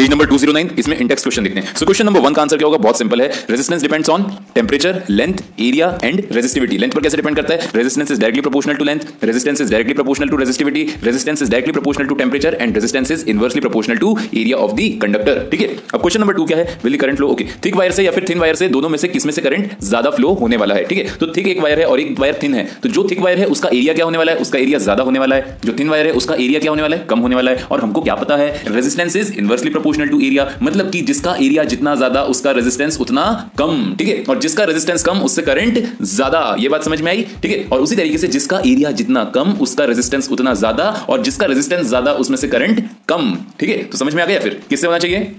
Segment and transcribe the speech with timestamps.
[0.00, 2.66] Page number 209 इसमें index question देखते हैं। सो क्वेश्चन नंबर वन का आंसर क्या
[2.66, 2.76] होगा?
[2.78, 4.22] बहुत सिंपल है। Resistance depends on
[4.54, 7.68] temperature length area and resistivity length पर कैसे डिपेंड करता है?
[7.76, 11.72] Resistance is directly proportional to length resistance is directly proportional to resistivity resistance is directly
[11.72, 15.68] proportional to temperature and resistance is inversely proportional to area of the conductor ठीक है?
[15.94, 16.78] अब question number two क्या है?
[16.84, 19.08] Will current flow okay thick wire से या फिर thin wire से दोनों में से
[19.08, 20.84] किसमें से करंट ज़्यादा फ्लो होने वाला है?
[20.84, 21.16] ठीक है?
[21.20, 23.46] तो थिक एक वायर है और एक वायर थिन है। तो जो थिक वायर है,
[23.48, 24.38] उसका एरिया क्या होने वाला है?
[24.38, 26.96] उसका एरिया ज़्यादा होने वाला है। जो थिन वायर है, उसका एरिया क्या होने वाला
[26.96, 27.06] है?
[27.10, 28.50] कम होने वाला है। और हमको क्या पता है?
[28.68, 33.24] Resistance is inversely proportional to area मतलब कि जिसका एरिया जितना ज़्यादा, उसका रेजिस्टेंस उतना
[33.58, 34.22] कम, ठीक है?
[34.28, 37.26] और जिसका रेजिस्टेंस कम, उससे करंट ज़्यादा, ये बात समझ में आई?
[37.42, 37.64] ठीक है?
[37.72, 41.86] और उसी तरीके से जिसका एरिया जितना कम, उसका रेजिस्टेंस उतना ज़्यादा, और जिसका रेजिस्टेंस
[41.86, 43.82] ज़्यादा, उसमें से करंट कम, ठीक है?
[43.84, 44.60] तो समझ में आ गया फिर?
[44.70, 45.34] किससे होना चाहिए?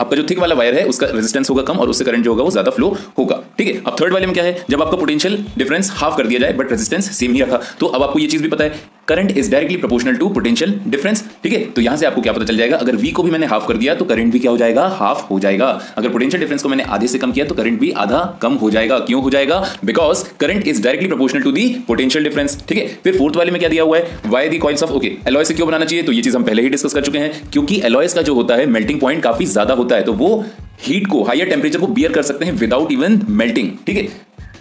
[0.00, 2.44] आपका जो थिक वाला वायर है, उसका रेजिस्टेंस होगा कम, और उससे करंट जो होगा,
[2.44, 3.82] वो ज़्यादा फ्लो होगा, ठीक है?
[3.86, 4.64] अब थर्ड वाले में क्या है?
[4.70, 8.02] जब आपका पोटेंशियल डिफरेंस हाफ़ कर दिया जाए बट रेजिस्टेंस सेम ही रखा। तो अब
[8.02, 11.58] आपको ये चीज़ भी पता है current is directly proportional to potential difference ठीक है?
[11.66, 12.76] तो यहाँ से आपको क्या पता चल जाएगा?
[12.76, 14.86] अगर वी को भी मैंने हाफ़ कर दिया तो करंट भी क्या हो जाएगा?
[14.90, 17.90] हाफ़ हो जाएगा। अगर पोटेंशियल डिफरेंस को मैंने आधे से कम किया तो करंट भी
[17.98, 19.62] आधा कम हो जाएगा। क्यों हो जाएगा?
[19.84, 22.86] Because current is directly proportional to the potential difference ठीक है?
[23.04, 24.18] फिर फोर्थ वाले में क्या दिया हुआ है?
[24.26, 26.04] Why the coils of okay alloy से क्यों बनाना चाहिए?
[26.04, 28.54] तो ये चीज़ हम पहले ही डिस्कस कर चुके हैं। क्योंकि एलॉयस का जो होता
[28.54, 30.44] है मेल्टिंग पॉइंट काफ़ी ज़्यादा होता है। तो वो
[30.82, 34.08] हीट को हायर टेम्परेचर को बियर कर सकते हैं विदाउट इवन मेल्टिंग ठीक है?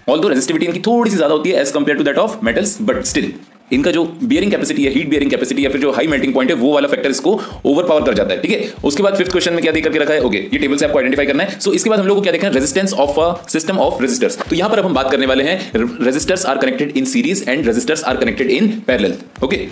[0.10, 2.78] ऑल दो रेजिस्टिविटी इनकी थोड़ी सी ज़्यादा होती है as compare to that of metals
[2.82, 3.34] but still
[3.72, 6.58] इनका जो बियरिंग कैपेसिटी है हीट बियरिंग कैपेसिटी या फिर जो हाई मेल्टिंग पॉइंट है,
[6.58, 8.74] वो वाला फैक्टर इसको ओवर पावर कर जाता है, ठीक है?
[8.84, 10.22] उसके बाद फिफ्थ क्वेश्चन में क्या देकर रखा है?
[10.22, 12.32] ओके ये टेबल से आपको आइडेंटिफाई करना है। सो इसके बाद हम लोग को क्या
[12.32, 12.54] देखना है?
[12.56, 16.46] Resistance of system of resistors तो यहाँ पर अब हम बात करने वाले हैं resistors
[16.46, 19.14] are connected in series and resistors are connected in parallel
[19.44, 19.68] okay